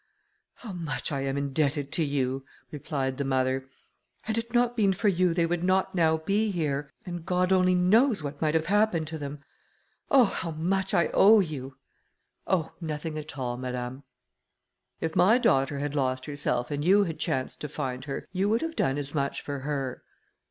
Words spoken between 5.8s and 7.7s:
now be here, and God